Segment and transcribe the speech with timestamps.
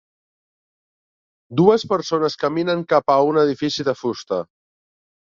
[1.59, 4.41] Dues persones caminen cap a un edifici de fusta.